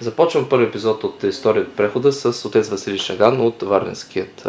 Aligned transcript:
Започвам 0.00 0.48
първи 0.48 0.64
епизод 0.64 1.04
от 1.04 1.22
История 1.22 1.62
от 1.62 1.76
прехода 1.76 2.12
с 2.12 2.44
отец 2.44 2.68
Василий 2.68 2.98
Шаган 2.98 3.40
от 3.40 3.62
Варненският 3.62 4.48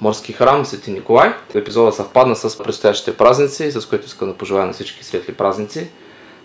морски 0.00 0.32
храм 0.32 0.64
Свети 0.64 0.90
Николай. 0.90 1.32
Епизода 1.54 1.92
съвпадна 1.92 2.36
с 2.36 2.58
предстоящите 2.58 3.16
празници, 3.16 3.72
с 3.72 3.86
което 3.86 4.06
искам 4.06 4.28
да 4.28 4.34
пожелая 4.34 4.66
на 4.66 4.72
всички 4.72 5.04
светли 5.04 5.34
празници. 5.34 5.88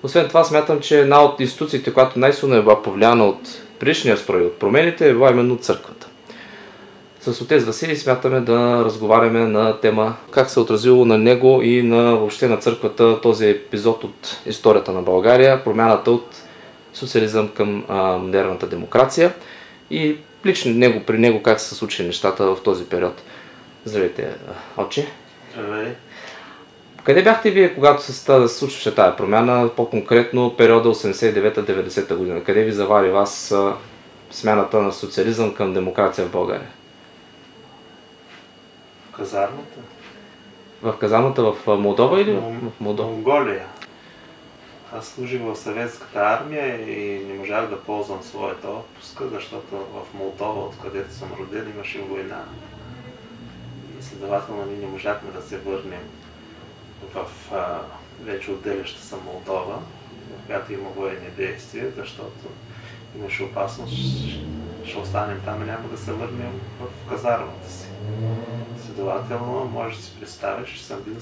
Освен 0.03 0.27
това, 0.27 0.43
смятам, 0.43 0.79
че 0.79 0.99
една 0.99 1.23
от 1.23 1.39
институциите, 1.39 1.93
която 1.93 2.19
най-силно 2.19 2.55
е 2.55 2.61
била 2.61 2.81
повлияна 2.81 3.25
от 3.25 3.39
предишния 3.79 4.17
строй, 4.17 4.41
от 4.41 4.59
промените, 4.59 5.09
е 5.09 5.13
била 5.13 5.31
именно 5.31 5.57
църквата. 5.57 6.07
С 7.21 7.41
отец 7.41 7.63
Василий 7.63 7.95
смятаме 7.95 8.39
да 8.39 8.85
разговаряме 8.85 9.39
на 9.39 9.79
тема 9.79 10.15
как 10.31 10.49
се 10.49 10.59
е 10.59 10.63
отразило 10.63 11.05
на 11.05 11.17
него 11.17 11.61
и 11.61 11.83
на 11.83 12.15
въобще 12.15 12.47
на 12.47 12.57
църквата 12.57 13.21
този 13.21 13.49
епизод 13.49 14.03
от 14.03 14.37
историята 14.45 14.91
на 14.91 15.01
България, 15.01 15.63
промяната 15.63 16.11
от 16.11 16.42
социализъм 16.93 17.49
към 17.49 17.85
а, 17.89 18.17
модерната 18.17 18.67
демокрация 18.67 19.33
и 19.89 20.17
лично 20.45 20.73
него, 20.73 21.03
при 21.03 21.17
него 21.17 21.43
как 21.43 21.59
се 21.59 21.75
случили 21.75 22.07
нещата 22.07 22.55
в 22.55 22.63
този 22.63 22.85
период. 22.85 23.21
Здравейте, 23.85 24.35
отче. 24.77 25.07
Здравей. 25.53 25.93
Къде 27.03 27.23
бяхте 27.23 27.51
вие, 27.51 27.75
когато 27.75 28.03
се 28.03 28.13
случваше 28.47 28.95
тази 28.95 29.17
промяна, 29.17 29.69
по-конкретно 29.75 30.55
периода 30.57 30.89
89-90 30.89 32.15
година? 32.15 32.43
Къде 32.43 32.63
ви 32.63 32.71
завари 32.71 33.09
вас 33.09 33.55
смяната 34.31 34.81
на 34.81 34.91
социализъм 34.91 35.53
към 35.53 35.73
демокрация 35.73 36.25
в 36.25 36.31
България? 36.31 36.69
В 39.11 39.15
казармата? 39.15 39.79
В 40.81 40.93
казармата 40.99 41.43
в 41.43 41.77
Молдова 41.77 42.21
или 42.21 42.33
в 42.33 42.71
Молдова? 42.79 43.09
Монголия. 43.09 43.65
Аз 44.97 45.07
служих 45.07 45.41
в 45.41 45.55
съветската 45.55 46.19
армия 46.19 46.91
и 46.91 47.25
не 47.25 47.33
можах 47.33 47.69
да 47.69 47.81
ползвам 47.81 48.23
своята 48.23 48.67
отпуска, 48.67 49.29
защото 49.29 49.77
в 49.77 50.13
Молдова, 50.13 50.65
откъдето 50.65 51.13
съм 51.13 51.29
роден, 51.39 51.69
имаше 51.75 52.01
война. 52.01 52.43
И 53.99 54.03
следователно 54.03 54.65
ние 54.65 54.77
не 54.77 54.87
можахме 54.87 55.31
да 55.31 55.41
се 55.41 55.57
върнем 55.57 56.09
в 57.13 57.25
а, 57.53 57.79
вече 58.21 58.51
отделяща 58.51 59.01
се 59.01 59.15
Молдова, 59.15 59.79
в 60.37 60.45
която 60.45 60.73
има 60.73 60.89
военни 60.89 61.29
действия, 61.37 61.91
защото 61.97 62.47
имаше 63.19 63.43
опасност, 63.43 63.93
ще 64.85 64.97
останем 64.97 65.41
там 65.45 65.61
и 65.61 65.65
няма 65.65 65.87
да 65.87 65.97
се 65.97 66.11
върнем 66.11 66.61
в 66.79 67.09
казармата 67.09 67.71
си. 67.71 67.87
Следователно, 68.85 69.65
може 69.65 69.97
да 69.97 70.03
си 70.03 70.11
представиш, 70.19 70.69
че 70.69 70.85
съм 70.85 71.01
бил, 71.01 71.15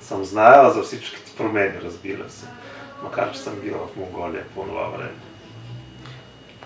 съм 0.00 0.24
знаела 0.24 0.70
за 0.70 0.82
всичките 0.82 1.36
промени, 1.36 1.80
разбира 1.82 2.30
се 2.30 2.46
макар 3.02 3.32
че 3.32 3.38
съм 3.38 3.60
бил 3.60 3.74
в 3.74 3.96
Монголия 3.96 4.44
по 4.54 4.62
това 4.62 4.88
време. 4.88 5.12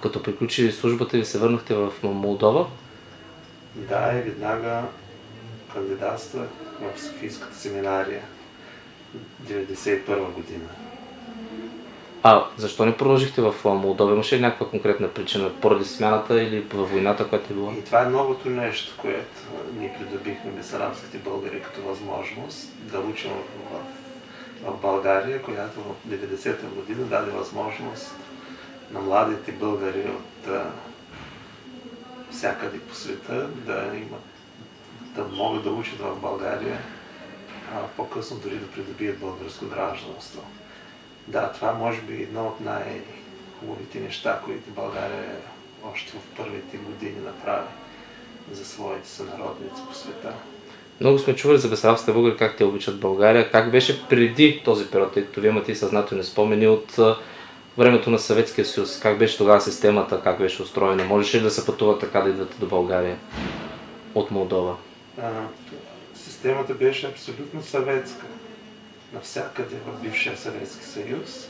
Като 0.03 0.23
приключи 0.23 0.73
службата 0.73 1.17
ви 1.17 1.25
се 1.25 1.39
върнахте 1.39 1.75
в 1.75 1.93
Молдова? 2.03 2.67
Да, 3.75 4.13
и 4.19 4.21
веднага 4.21 4.83
кандидатствах 5.75 6.49
в 6.81 7.01
Софийската 7.01 7.57
семинария 7.57 8.23
1991 9.47 10.33
година. 10.33 10.69
А 12.23 12.47
защо 12.57 12.87
не 12.87 12.97
продължихте 12.97 13.43
в 13.43 13.55
Молдова? 13.65 14.13
Имаше 14.13 14.37
ли 14.37 14.41
някаква 14.41 14.69
конкретна 14.69 15.09
причина? 15.09 15.51
Поради 15.61 15.85
смяната 15.85 16.43
или 16.43 16.67
във 16.75 16.91
войната, 16.91 17.29
която 17.29 17.53
е 17.53 17.57
била? 17.57 17.73
И 17.73 17.85
това 17.85 18.03
е 18.03 18.09
новото 18.09 18.49
нещо, 18.51 18.95
което 19.01 19.43
ние 19.79 19.97
придобихме 19.99 20.51
бесарабските 20.51 21.19
българи 21.19 21.63
като 21.63 21.83
възможност 21.83 22.73
да 22.83 22.99
учим 22.99 23.31
в 23.31 24.06
в 24.63 24.81
България, 24.81 25.43
която 25.43 25.81
в 25.81 26.09
90-та 26.09 26.67
година 26.67 27.07
даде 27.07 27.31
възможност 27.31 28.15
на 28.91 29.01
младите 29.01 29.53
българи 29.53 30.11
от 30.11 30.49
всякъде 32.31 32.81
по 32.81 32.95
света 32.95 33.49
да 33.49 33.91
имат, 33.95 34.25
да 35.15 35.25
могат 35.25 35.65
да 35.65 35.71
учат 35.71 35.99
в 35.99 36.21
България, 36.21 36.79
а 37.75 37.87
по-късно 37.97 38.39
дори 38.39 38.57
да 38.57 38.71
придобият 38.71 39.19
българско 39.19 39.67
гражданство. 39.67 40.43
Да, 41.27 41.53
това 41.53 41.73
може 41.73 42.01
би 42.01 42.15
е 42.15 42.23
едно 42.23 42.47
от 42.47 42.61
най-хубавите 42.61 44.01
неща, 44.01 44.41
които 44.45 44.71
България 44.71 45.37
още 45.85 46.13
в 46.13 46.37
първите 46.37 46.77
години 46.77 47.21
направи 47.25 47.69
за 48.53 48.65
своите 48.65 49.09
сънародници 49.09 49.83
по 49.89 49.95
света. 49.95 50.35
Много 51.01 51.19
сме 51.19 51.37
чували 51.37 51.59
за 51.59 51.69
бесарабските 51.69 52.13
българи, 52.13 52.37
как 52.37 52.57
те 52.57 52.65
обичат 52.65 53.01
България. 53.01 53.51
Как 53.51 53.71
беше 53.71 54.09
преди 54.09 54.63
този 54.65 54.87
период, 54.87 55.13
тъй 55.13 55.25
като 55.25 55.41
вие 55.41 55.51
имате 55.51 55.73
и 55.73 55.77
съзнателни 55.77 56.25
спомени 56.25 56.67
от 56.67 56.99
времето 57.79 58.11
на 58.11 58.19
Съветския 58.19 58.65
съюз. 58.65 59.01
Как 59.01 59.19
беше 59.19 59.39
тогава 59.39 59.61
системата, 59.61 60.21
как 60.25 60.39
беше 60.39 60.63
устроена? 60.63 61.05
Можеше 61.05 61.39
ли 61.39 61.43
да 61.43 61.51
се 61.51 61.67
пътува 61.67 61.99
така 61.99 62.21
да 62.21 62.31
идвате 62.31 62.57
до 62.59 62.67
България 62.67 63.17
от 64.15 64.31
Молдова? 64.31 64.77
А, 65.23 65.31
системата 66.15 66.75
беше 66.75 67.07
абсолютно 67.07 67.63
съветска. 67.63 68.27
Навсякъде 69.13 69.77
в 69.87 70.03
бившия 70.03 70.37
Съветски 70.37 70.85
съюз. 70.85 71.49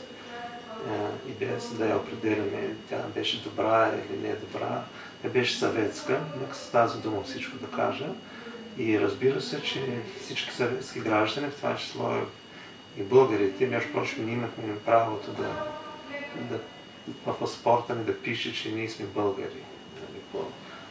И 1.29 1.45
без 1.45 1.73
да 1.73 1.85
я 1.85 1.97
определяме, 1.97 2.75
тя 2.89 2.97
беше 3.15 3.43
добра 3.43 3.91
или 3.95 4.27
не 4.27 4.35
добра, 4.35 4.81
тя 5.23 5.29
беше 5.29 5.57
съветска. 5.57 6.19
Нека 6.41 6.55
с 6.55 6.69
тази 6.69 7.01
дума 7.01 7.23
всичко 7.23 7.57
да 7.57 7.67
кажа. 7.77 8.05
И 8.77 8.99
разбира 8.99 9.41
се, 9.41 9.61
че 9.61 9.99
всички 10.21 10.51
съветски 10.53 10.99
граждани, 10.99 11.47
в 11.47 11.55
това 11.55 11.75
число 11.75 12.13
и 12.97 13.03
българите, 13.03 13.67
между 13.67 13.93
прочим, 13.93 14.25
ние 14.25 14.33
имахме 14.33 14.79
правото 14.85 15.31
да, 15.31 15.49
да 16.49 16.59
в 17.25 17.39
паспорта 17.39 17.95
ни 17.95 18.03
да 18.03 18.17
пише, 18.17 18.53
че 18.53 18.71
ние 18.71 18.89
сме 18.89 19.05
българи. 19.05 19.63
Нали, 19.95 20.21
по 20.31 20.43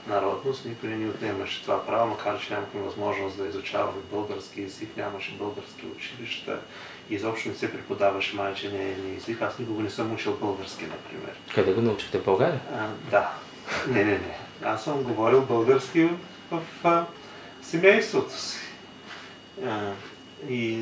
народност, 0.06 0.64
никой 0.64 0.88
не 0.88 0.96
ни 0.96 1.08
отнемаше 1.08 1.62
това 1.62 1.86
право, 1.86 2.06
макар 2.06 2.40
че 2.40 2.54
нямахме 2.54 2.80
възможност 2.80 3.36
да 3.36 3.46
изучаваме 3.46 3.98
български 4.10 4.62
язик, 4.62 4.96
нямаше 4.96 5.36
български 5.38 5.86
училища, 5.96 6.58
изобщо 7.10 7.48
не 7.48 7.54
се 7.54 7.72
преподаваше 7.72 8.36
майчения 8.36 8.96
език. 9.16 9.42
Аз 9.42 9.58
никога 9.58 9.82
не 9.82 9.90
съм 9.90 10.14
учил 10.14 10.36
български, 10.36 10.84
например. 10.84 11.32
Къде 11.54 11.72
го 11.72 11.80
научихте 11.80 12.18
в 12.18 12.24
България? 12.24 12.60
А, 12.74 12.88
да. 13.10 13.32
Не, 13.88 14.04
не, 14.04 14.12
не. 14.12 14.38
Аз 14.64 14.84
съм 14.84 15.02
говорил 15.02 15.42
български 15.42 16.08
в 16.50 16.62
семейството 17.62 18.38
си. 18.38 18.58
А, 19.66 19.92
и 20.48 20.76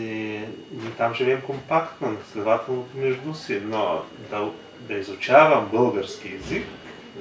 ние 0.73 0.91
там 0.99 1.15
живеем 1.15 1.43
компактно, 1.43 2.17
следователно 2.33 2.89
между 2.95 3.35
си, 3.35 3.61
но 3.65 4.03
да, 4.31 4.51
да 4.81 4.95
изучавам 4.95 5.69
български 5.69 6.33
язик, 6.33 6.67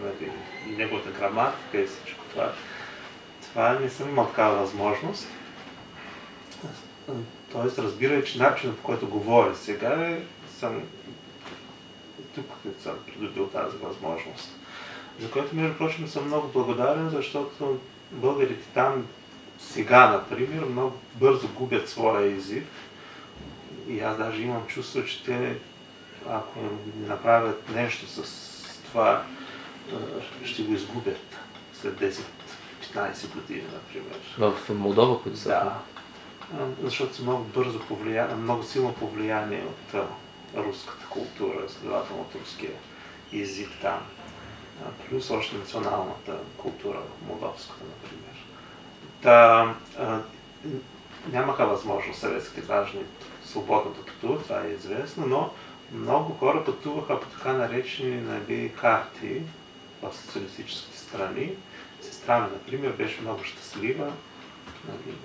нали, 0.02 0.32
и 0.68 0.72
неговата 0.72 1.12
граматика 1.12 1.82
и 1.82 1.86
всичко 1.86 2.26
това, 2.32 2.54
това 3.42 3.80
не 3.80 3.90
съм 3.90 4.10
имал 4.10 4.28
такава 4.28 4.56
възможност. 4.56 5.28
Тоест, 7.52 7.80
разбирай, 7.80 8.24
че 8.24 8.40
начинът 8.40 8.78
по 8.78 8.84
който 8.84 9.08
говоря 9.08 9.56
сега 9.56 9.90
е, 9.90 10.20
съм 10.60 10.82
тук 12.36 12.46
съм 12.80 12.94
придобил 13.06 13.48
тази 13.48 13.78
възможност. 13.78 14.56
За 15.20 15.32
което, 15.32 15.56
между 15.56 15.78
прочим, 15.78 16.08
съм 16.08 16.28
много 16.28 16.48
благодарен, 16.48 17.10
защото 17.10 17.80
българите 18.12 18.68
там 18.74 19.08
сега, 19.70 20.12
например, 20.12 20.66
много 20.66 20.98
бързо 21.16 21.48
губят 21.48 21.90
своя 21.90 22.36
език. 22.36 22.66
И 23.88 24.00
аз 24.00 24.18
даже 24.18 24.42
имам 24.42 24.68
чувство, 24.68 25.06
че 25.06 25.24
те, 25.24 25.58
ако 26.30 26.60
не 27.00 27.08
направят 27.08 27.70
нещо 27.70 28.08
с 28.08 28.24
това, 28.84 29.24
ще 30.46 30.64
го 30.64 30.74
изгубят 30.74 31.38
след 31.74 32.00
10-15 32.00 33.34
години, 33.34 33.64
например. 33.74 34.20
В 34.38 34.70
Молдова, 34.74 35.24
които 35.24 35.38
са? 35.38 35.50
Да. 35.50 35.80
Защото 36.84 37.16
са 37.16 37.22
много 37.22 37.44
бързо 37.44 37.80
повлияни, 37.80 38.34
много 38.34 38.64
силно 38.64 38.94
повлияние 38.94 39.64
от 39.66 40.02
руската 40.56 41.06
култура, 41.10 41.70
следователно 41.70 42.22
от 42.22 42.36
руския 42.42 42.72
език 43.34 43.70
там. 43.82 44.00
Плюс 45.10 45.30
още 45.32 45.58
националната 45.58 46.38
култура, 46.58 47.00
молдовската, 47.28 47.84
например. 47.84 48.33
Та, 49.24 49.76
а, 50.00 50.20
нямаха 51.32 51.66
възможност 51.66 52.20
съветските 52.20 52.62
граждани 52.62 53.06
свободно 53.46 53.92
да 53.92 54.06
пътуват, 54.06 54.44
това 54.44 54.62
е 54.62 54.72
известно, 54.72 55.28
но 55.28 55.50
много 55.92 56.34
хора 56.34 56.66
пътуваха 56.66 57.20
по 57.20 57.28
така 57.28 57.54
наречени 57.54 58.22
нали, 58.22 58.72
карти 58.82 59.42
в 60.02 60.14
социалистическите 60.16 60.98
страни. 60.98 61.52
Сестра 62.02 62.40
ми, 62.40 62.48
например, 62.54 62.92
беше 62.92 63.22
много 63.22 63.44
щастлива. 63.44 64.12
Нали, 64.88 65.16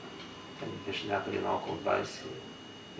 беше 0.87 1.07
някъде 1.07 1.41
на 1.41 1.55
около 1.55 1.77
20 1.77 2.07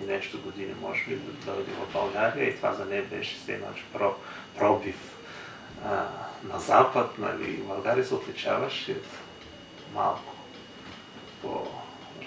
и 0.03 0.07
нещо 0.07 0.41
години, 0.41 0.75
може 0.81 1.05
би, 1.05 1.15
да 1.17 1.53
дойде 1.53 1.73
в 1.73 1.93
България 1.93 2.49
и 2.49 2.57
това 2.57 2.73
за 2.73 2.85
нея 2.85 3.05
беше 3.05 3.37
все 3.37 3.53
едно, 3.53 3.67
про, 3.93 4.15
пробив 4.59 5.17
а, 5.85 6.07
на 6.53 6.59
Запад. 6.61 7.19
Нали. 7.19 7.57
България 7.57 8.05
се 8.05 8.15
отличаваше 8.15 8.97
малко 9.95 10.38
по 11.43 11.67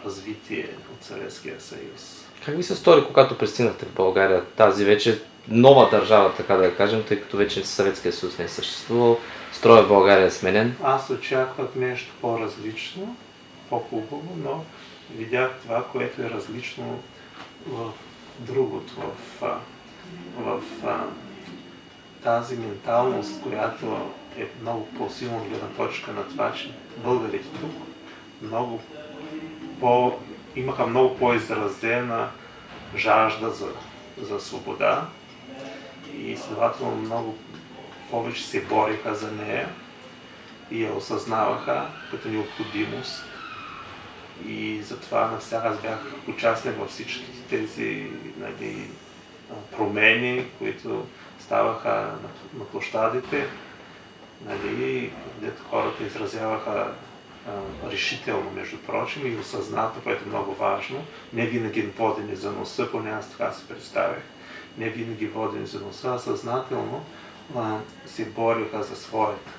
развитие 0.06 0.70
от 0.94 1.04
Съветския 1.04 1.62
съюз. 1.62 2.26
Как 2.46 2.56
ви 2.56 2.64
се 2.64 2.76
стори, 2.76 3.06
когато 3.08 3.38
пристигнахте 3.38 3.86
в 3.86 3.94
България? 3.94 4.46
Тази 4.46 4.86
вече 4.86 5.22
нова 5.48 5.90
държава, 5.90 6.34
така 6.38 6.56
да 6.56 6.76
кажем, 6.76 7.04
тъй 7.08 7.22
като 7.22 7.38
вече 7.38 7.66
Съветския 7.66 8.14
съюз 8.14 8.38
не 8.38 8.46
е 8.46 8.48
съществувал, 8.48 9.20
строя 9.54 9.84
в 9.84 9.88
България 9.88 10.26
е 10.26 10.32
сменен. 10.32 10.76
Аз 10.84 11.10
очаквах 11.10 11.68
нещо 11.76 12.14
по-различно, 12.22 13.16
по-хубаво, 13.70 14.36
но 14.38 14.64
видях 15.18 15.52
това, 15.62 15.86
което 15.92 16.22
е 16.22 16.30
различно 16.30 17.00
в 17.68 17.92
другото, 18.40 18.94
в, 19.40 19.48
в, 20.38 20.62
в 20.82 21.06
тази 22.24 22.56
менталност, 22.56 23.42
която 23.42 24.12
е 24.38 24.48
много 24.62 24.88
по-силна 24.98 25.40
гледна 25.50 25.68
точка 25.68 26.12
на 26.12 26.28
това, 26.28 26.54
че 26.54 26.72
българите 26.98 27.48
тук 27.62 27.72
много 28.42 28.82
по, 29.82 30.14
имаха 30.56 30.88
много 30.88 31.18
по-изразена 31.18 32.30
жажда 32.96 33.50
за, 33.50 33.68
за 34.22 34.40
свобода 34.40 35.06
и 36.14 36.38
следователно 36.38 36.96
много 36.96 37.38
повече 38.12 38.44
се 38.44 38.62
бориха 38.62 39.16
за 39.16 39.32
нея 39.32 39.70
и 40.72 40.84
я 40.84 40.94
осъзнаваха 40.94 41.88
като 42.12 42.28
необходимост. 42.28 43.24
И 44.48 44.82
затова 44.82 45.40
аз 45.52 45.82
бях 45.82 46.00
участник 46.28 46.78
във 46.80 46.90
всички 46.90 47.26
тези 47.50 48.08
нали, 48.38 48.90
промени, 49.78 50.46
които 50.60 51.06
ставаха 51.40 51.90
на, 51.90 52.60
на 52.60 52.66
площадите, 52.66 53.48
нали, 54.46 55.12
където 55.36 55.64
хората 55.70 56.04
изразяваха 56.04 56.94
решително, 57.92 58.52
между 58.52 58.78
прочим, 58.78 59.28
и 59.28 59.38
осъзнато, 59.38 60.02
което 60.04 60.24
е 60.24 60.28
много 60.28 60.54
важно, 60.54 61.04
не 61.34 61.46
винаги 61.46 61.82
водени 61.82 62.36
за 62.36 62.52
носа, 62.52 62.92
поне 62.92 63.12
аз 63.12 63.32
така 63.32 63.52
се 63.52 63.68
представях, 63.68 64.22
не 64.78 64.90
винаги 64.90 65.28
водени 65.28 65.66
за 65.66 65.80
носа, 65.80 66.14
а 66.14 66.20
съзнателно 66.20 67.06
а, 67.56 67.78
се 68.06 68.26
бориха 68.26 68.84
за 68.84 68.96
своята 68.96 69.52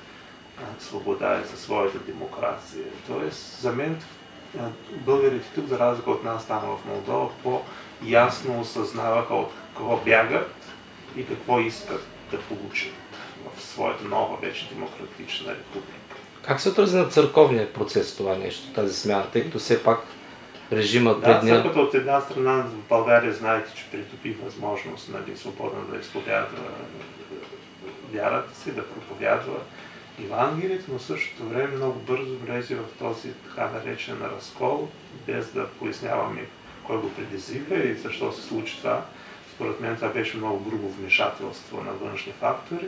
а, 0.57 0.81
свобода 0.83 1.41
и 1.41 1.47
за 1.47 1.57
своята 1.57 1.99
демокрация. 1.99 2.85
Тоест, 3.07 3.61
за 3.61 3.71
мен 3.71 4.01
българите 4.91 5.45
тук, 5.55 5.67
за 5.67 5.79
разлика 5.79 6.11
от 6.11 6.23
нас 6.23 6.47
там 6.47 6.59
в 6.59 6.85
Молдова, 6.85 7.29
по-ясно 7.43 8.59
осъзнаваха 8.59 9.35
от 9.35 9.51
какво 9.67 9.97
бягат 9.97 10.55
и 11.15 11.27
какво 11.27 11.59
искат 11.59 12.07
да 12.31 12.41
получат 12.41 12.93
в 13.55 13.61
своята 13.61 14.03
нова 14.03 14.37
вече 14.37 14.69
демократична 14.69 15.51
република. 15.51 16.02
Как 16.47 16.61
се 16.61 16.69
отрази 16.69 16.97
на 16.97 17.05
църковния 17.05 17.73
процес 17.73 18.15
това 18.15 18.35
нещо, 18.35 18.73
тази 18.73 18.93
смяна, 18.93 19.25
тъй 19.33 19.43
като 19.43 19.59
все 19.59 19.83
пак 19.83 19.99
режимът 20.71 21.21
да, 21.21 21.25
предния... 21.25 21.55
църквата 21.55 21.79
от 21.79 21.93
една 21.93 22.21
страна 22.21 22.63
в 22.63 22.89
България 22.89 23.33
знаете, 23.33 23.71
че 23.75 23.85
притопи 23.91 24.37
възможност 24.43 25.09
нали, 25.09 25.37
свободно 25.37 25.81
да 25.91 25.99
изповядва 25.99 26.57
вярата 28.13 28.55
си, 28.55 28.71
да 28.71 28.87
проповядва 28.87 29.53
Евангелието, 30.23 30.85
но 30.93 30.99
същото 30.99 31.43
време 31.43 31.75
много 31.75 31.99
бързо 31.99 32.37
влезе 32.37 32.75
в 32.75 32.83
този 32.99 33.29
така 33.33 33.69
наречен 33.69 34.17
разкол, 34.37 34.87
без 35.27 35.51
да 35.51 35.67
поясняваме 35.67 36.45
кой 36.87 36.97
го 36.97 37.13
предизвика 37.13 37.75
и 37.75 37.95
защо 37.95 38.31
се 38.31 38.41
случи 38.41 38.77
това. 38.77 39.05
Според 39.55 39.79
мен 39.79 39.95
това 39.95 40.09
беше 40.09 40.37
много 40.37 40.69
грубо 40.69 40.89
вмешателство 40.89 41.81
на 41.81 41.91
външни 41.91 42.33
фактори 42.39 42.87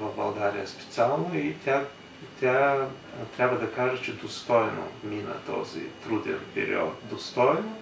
в 0.00 0.16
България 0.16 0.68
специално 0.68 1.30
и 1.34 1.54
тя, 1.64 1.84
тя 2.40 2.86
трябва 3.36 3.58
да 3.58 3.72
каже, 3.72 4.02
че 4.02 4.12
достойно 4.12 4.88
мина 5.04 5.34
този 5.46 5.80
труден 6.04 6.38
период. 6.54 6.98
Достойно. 7.10 7.76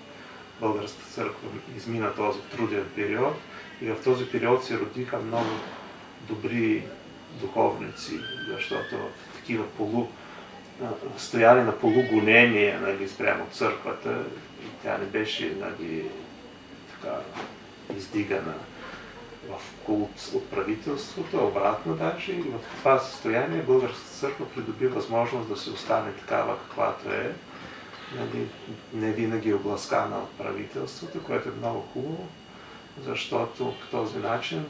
Българската 0.60 1.10
църква 1.10 1.48
измина 1.76 2.14
този 2.14 2.40
труден 2.40 2.84
период. 2.94 3.34
И 3.82 3.90
в 3.90 3.96
този 4.04 4.30
период 4.30 4.64
се 4.64 4.78
родиха 4.78 5.18
много 5.18 5.50
добри 6.28 6.84
духовници, 7.40 8.20
защото 8.48 8.96
в 8.96 9.36
такива 9.36 9.66
полу, 9.66 10.08
стояли 11.16 11.60
на 11.60 11.78
полугонение 11.78 12.78
нали, 12.82 13.08
спрямо 13.08 13.46
църквата. 13.52 14.24
И 14.64 14.82
тя 14.82 14.98
не 14.98 15.04
беше 15.04 15.56
нали, 15.60 16.04
така, 16.90 17.16
издигана 17.96 18.54
в 19.50 19.84
култ 19.86 20.30
от 20.34 20.50
правителството, 20.50 21.46
обратно 21.46 21.94
даже 21.94 22.32
и 22.32 22.42
в 22.42 22.58
това 22.78 22.98
състояние 22.98 23.62
Българската 23.62 24.10
църква 24.10 24.48
придоби 24.48 24.86
възможност 24.86 25.48
да 25.48 25.56
се 25.56 25.70
остане 25.70 26.12
такава 26.12 26.58
каквато 26.58 27.10
е, 27.10 27.34
нали, 28.18 28.48
не 28.94 29.12
винаги 29.12 29.54
обласкана 29.54 30.18
от 30.18 30.38
правителството, 30.38 31.24
което 31.24 31.48
е 31.48 31.52
много 31.52 31.80
хубаво, 31.80 32.28
защото 33.04 33.74
по 33.80 33.86
този 33.90 34.18
начин 34.18 34.66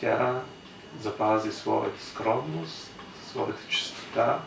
тя 0.00 0.40
запази 1.00 1.52
своята 1.52 2.04
скромност, 2.04 2.90
своята 3.30 3.68
чистота, 3.68 4.40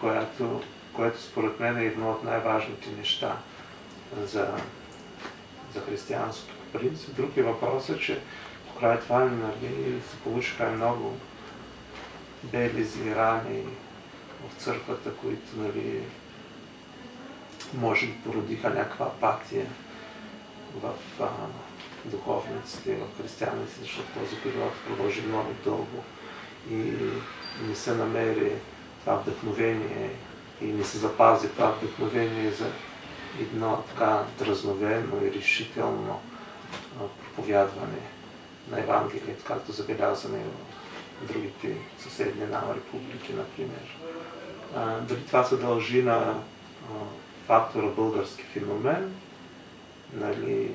която, 0.00 0.62
което 0.92 1.22
според 1.22 1.60
мен 1.60 1.78
е 1.78 1.84
едно 1.84 2.10
от 2.10 2.24
най-важните 2.24 2.90
неща 2.90 3.36
за, 4.22 4.48
за 5.74 5.80
християнството 5.80 6.63
принцип. 6.78 7.16
Друг 7.16 7.36
е 7.36 7.42
въпросът, 7.42 8.00
че 8.00 8.20
покрай 8.68 9.00
това 9.00 9.24
нали, 9.24 10.00
се 10.10 10.16
получиха 10.24 10.70
много 10.70 11.16
белези, 12.42 13.14
рани 13.14 13.62
в 14.48 14.62
църквата, 14.62 15.10
които 15.14 15.56
нали, 15.56 16.00
може 17.74 18.06
би 18.06 18.12
породиха 18.12 18.70
някаква 18.70 19.06
апатия 19.06 19.66
в 20.82 20.92
а, 21.20 21.28
духовниците, 22.04 22.96
в 22.96 23.22
християните, 23.22 23.80
защото 23.80 24.20
този 24.20 24.36
период 24.36 24.72
продължи 24.86 25.22
много 25.22 25.50
дълго 25.64 26.04
и 26.70 26.92
не 27.68 27.74
се 27.74 27.94
намери 27.94 28.52
това 29.00 29.14
вдъхновение 29.14 30.10
и 30.62 30.64
не 30.64 30.84
се 30.84 30.98
запази 30.98 31.48
това 31.48 31.70
вдъхновение 31.70 32.50
за 32.50 32.70
едно 33.40 33.82
така 33.88 34.24
дразновено 34.38 35.24
и 35.24 35.32
решително 35.32 36.20
проповядване 37.22 38.00
на 38.70 38.80
Евангелието, 38.80 39.44
както 39.44 39.72
забелязваме 39.72 40.38
в 41.22 41.32
другите 41.32 41.76
съседни 41.98 42.46
нам 42.46 42.70
републики, 42.70 43.32
например. 43.32 43.96
дали 45.08 45.26
това 45.26 45.44
се 45.44 45.56
дължи 45.56 46.02
на 46.02 46.34
фактора 47.46 47.86
български 47.86 48.42
феномен, 48.42 49.14
нали, 50.12 50.70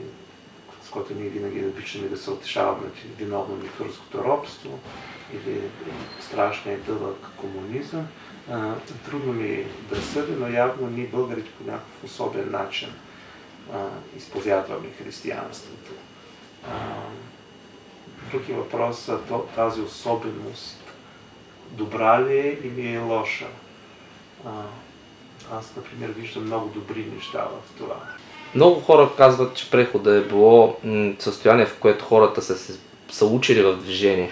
с 0.84 0.90
който 0.90 1.14
ние 1.14 1.30
винаги 1.30 1.66
обичаме 1.66 2.08
да 2.08 2.18
се 2.18 2.32
отешаваме 2.32 2.88
виновно 3.18 3.64
ли 3.64 3.70
турското 3.78 4.24
робство 4.24 4.80
или 5.34 5.62
страшния 6.20 6.80
дълъг 6.80 7.28
комунизъм. 7.38 8.08
Трудно 9.06 9.34
ми 9.34 9.48
е 9.48 9.68
да 9.90 10.02
съдя, 10.02 10.36
но 10.40 10.48
явно 10.48 10.90
ние 10.90 11.08
българите 11.08 11.50
по 11.52 11.64
някакъв 11.64 12.04
особен 12.04 12.52
начин 12.52 12.90
изповядваме 14.18 14.88
християнството. 15.04 15.92
Други 18.32 18.54
въпрос 18.54 19.08
е 19.08 19.12
тази 19.56 19.82
особеност 19.82 20.84
добра 21.72 22.22
ли 22.22 22.38
е 22.38 22.60
или 22.64 22.94
е 22.94 23.00
лоша. 23.00 23.48
Аз, 25.54 25.76
например, 25.76 26.10
виждам 26.10 26.46
много 26.46 26.70
добри 26.70 27.06
неща 27.16 27.44
в 27.44 27.78
това. 27.78 27.96
Много 28.56 28.80
хора 28.80 29.10
казват, 29.18 29.56
че 29.56 29.72
прехода 29.72 30.16
е 30.16 30.22
било 30.22 30.78
състояние, 31.20 31.66
в 31.66 31.80
което 31.80 32.06
хората 32.06 32.42
са 32.42 32.58
се 32.58 32.80
са 33.12 33.26
учили 33.26 33.62
в 33.62 33.76
движение. 33.76 34.30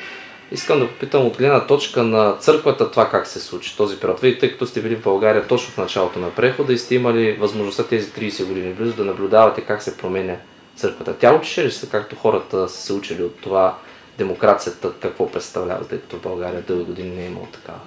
Искам 0.51 0.80
да 0.80 0.88
попитам 0.88 1.25
от 1.25 1.38
гледна 1.38 1.68
точка 1.68 2.04
на 2.04 2.34
църквата 2.34 2.92
това 2.92 3.10
как 3.10 3.27
се 3.27 3.39
случи 3.39 3.77
този 3.77 4.00
период. 4.00 4.20
Вие, 4.20 4.38
тъй 4.38 4.51
като 4.51 4.68
сте 4.68 4.82
били 4.82 4.96
в 4.96 5.04
България 5.04 5.48
точно 5.48 5.74
в 5.74 5.77
началото 5.77 6.20
на 6.20 6.36
прехода 6.36 6.74
и 6.74 6.77
сте 6.77 6.96
имали 6.96 7.34
възможността 7.34 7.84
тези 7.84 8.12
30 8.12 8.46
години 8.46 8.74
близо 8.74 8.96
да 8.96 9.06
наблюдавате 9.06 9.62
как 9.62 9.82
се 9.82 9.98
променя 9.98 10.36
църквата. 10.75 11.18
Тя 11.18 11.36
учеше 11.36 11.66
ли 11.66 11.72
се, 11.72 11.89
както 11.89 12.16
хората 12.16 12.70
са 12.70 12.82
се 12.82 12.94
учили 12.94 13.24
от 13.24 13.42
това 13.42 13.77
демокрацията, 14.18 14.94
какво 15.00 15.32
представлява, 15.32 15.88
тъй 15.88 16.00
като 16.00 16.18
в 16.18 16.22
България 16.22 16.62
дълги 16.62 16.84
години 16.84 17.16
не 17.16 17.24
е 17.24 17.27
имало 17.27 17.46
такава? 17.46 17.80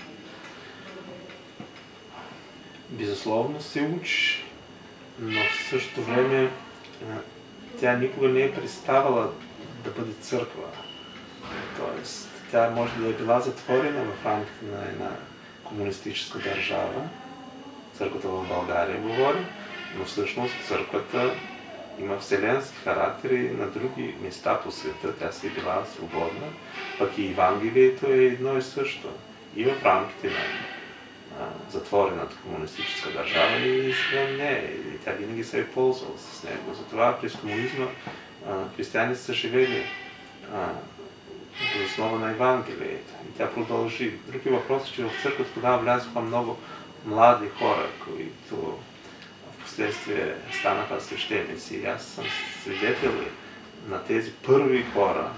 Безусловно 2.91 3.61
се 3.61 3.91
учи 4.01 4.45
но 5.23 5.41
в 5.41 5.71
същото 5.71 6.03
време 6.03 6.51
тя 7.81 7.97
никога 7.97 8.29
не 8.29 8.43
е 8.43 8.55
представала 8.55 9.31
да 9.85 9.91
бъде 9.91 10.13
църква. 10.13 10.63
Тоест, 11.77 12.30
тя 12.51 12.71
може 12.71 12.93
да 12.95 13.09
е 13.09 13.13
била 13.13 13.41
затворена 13.41 14.05
в 14.05 14.27
рамките 14.27 14.65
на 14.65 14.85
една 14.85 15.11
комунистическа 15.65 16.39
държава, 16.39 17.09
църквата 17.95 18.29
в 18.29 18.49
България 18.49 19.01
говорим, 19.01 19.47
но 19.97 20.05
всъщност 20.05 20.55
църквата 20.69 21.35
има 22.01 22.19
вселенски 22.19 22.77
характер 22.77 23.31
и 23.31 23.51
на 23.51 23.67
други 23.67 24.15
места 24.23 24.61
по 24.61 24.71
света 24.71 25.15
тя 25.19 25.33
си 25.33 25.47
е 25.47 25.51
била 25.51 25.85
свободна, 25.85 26.47
пък 26.99 27.19
и 27.19 27.31
Евангелието 27.31 28.07
е 28.07 28.17
едно 28.17 28.59
и 28.59 28.63
също. 28.63 29.09
И 29.57 29.65
в 29.65 29.85
рамките 29.85 30.27
на 30.29 31.47
затворената 31.71 32.37
комунистическа 32.43 33.13
държава 33.13 33.57
и 33.57 33.91
извън 33.91 34.37
не. 34.37 34.73
И 34.95 34.99
тя 35.05 35.13
винаги 35.13 35.45
се 35.45 35.61
е 35.61 35.67
ползвала 35.67 36.19
с 36.19 36.43
него. 36.43 36.75
Затова 36.75 37.19
през 37.21 37.37
комунизма 37.37 37.87
християни 38.77 39.17
са 39.17 39.35
живели 39.35 39.87
до 41.61 41.85
основа 41.85 42.19
на 42.19 42.31
Евангелието. 42.31 43.13
И 43.29 43.39
тя 43.39 43.51
продължи. 43.51 44.13
Други 44.27 44.49
въпрос 44.49 44.89
е, 44.89 44.93
че 44.93 45.05
в 45.05 45.23
църквата 45.23 45.51
тогава 45.55 45.79
влязоха 45.79 46.21
много 46.21 46.59
млади 47.07 47.49
хора, 47.59 47.87
които 48.05 48.57
в 48.57 49.63
последствие 49.63 50.35
станаха 50.61 51.01
свещеници. 51.01 51.77
И 51.77 51.87
аз 51.87 52.05
съм 52.05 52.25
свидетел 52.63 53.13
на 53.89 54.05
тези 54.05 54.33
първи 54.33 54.87
хора, 54.95 55.31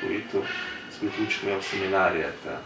които, 0.00 0.44
с 0.90 0.98
които 0.98 1.22
учихме 1.22 1.56
в 1.56 1.64
семинарията, 1.64 2.58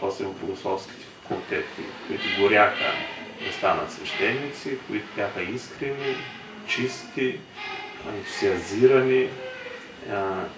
после 0.00 0.24
в 0.24 0.32
богословските 0.40 1.04
факултети, 1.22 1.82
които 2.06 2.24
горяха 2.40 2.92
да 3.46 3.52
станат 3.52 3.92
свещеници, 3.92 4.78
които 4.88 5.06
бяха 5.16 5.42
искрени, 5.42 6.16
чисти, 6.68 7.40
ентусиазирани. 8.08 9.28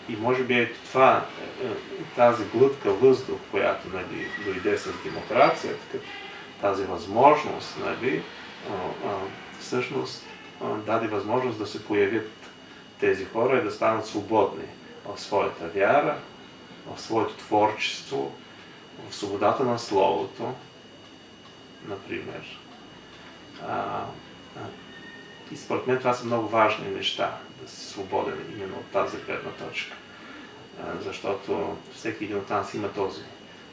И 0.08 0.16
може 0.16 0.42
би 0.42 0.54
ето 0.54 0.80
това, 0.80 1.26
е, 1.62 1.66
тази 2.16 2.44
глътка 2.44 2.92
въздух, 2.92 3.38
която 3.50 3.88
нали, 3.88 4.28
дойде 4.44 4.78
с 4.78 4.92
демокрацията, 5.04 5.98
тази 6.60 6.84
възможност, 6.84 7.76
нали, 7.84 8.22
всъщност 9.60 10.26
даде 10.86 11.06
възможност 11.06 11.58
да 11.58 11.66
се 11.66 11.84
появят 11.84 12.30
тези 13.00 13.24
хора 13.24 13.58
и 13.58 13.64
да 13.64 13.70
станат 13.70 14.06
свободни 14.06 14.64
в 15.06 15.20
своята 15.20 15.68
вяра, 15.68 16.18
в 16.86 17.00
своето 17.00 17.36
творчество, 17.36 18.32
в 19.10 19.14
свободата 19.14 19.64
на 19.64 19.78
Словото, 19.78 20.54
например. 21.88 22.58
И 25.52 25.56
според 25.56 25.86
мен 25.86 25.98
това 25.98 26.14
са 26.14 26.24
много 26.24 26.48
важни 26.48 26.88
неща, 26.88 27.38
да 27.62 27.70
си 27.70 27.86
свободен 27.86 28.38
именно 28.56 28.76
от 28.76 28.86
тази 28.92 29.16
гледна 29.16 29.50
точка. 29.50 29.96
Защото 31.04 31.76
всеки 31.94 32.24
един 32.24 32.36
от 32.36 32.50
нас 32.50 32.74
има 32.74 32.88
този 32.88 33.20